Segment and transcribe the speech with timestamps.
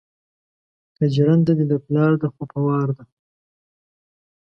[0.95, 3.03] که جرنده دې د پلار ده خو په وار ده